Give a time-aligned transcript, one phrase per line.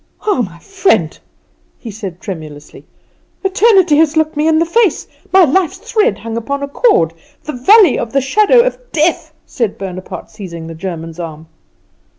[0.23, 1.19] "Ah, my friend,"
[1.77, 2.85] he said tremulously,
[3.43, 5.05] "eternity has looked me in the face!
[5.31, 7.13] My life's thread hung upon a cord!
[7.43, 11.45] The valley of the shadow of death!" said Bonaparte, seizing the German's arm.